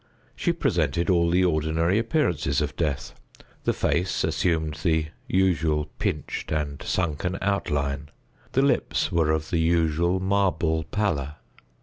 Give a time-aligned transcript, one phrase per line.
[0.35, 3.13] She presented all the ordinary appearances of death.
[3.65, 8.09] The face assumed the usual pinched and sunken outline.
[8.53, 11.35] The lips were of the usual marble pallor.